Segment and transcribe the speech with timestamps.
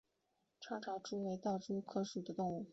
[0.59, 2.65] 长触潮蛛为盗蛛科潮蛛属的动物。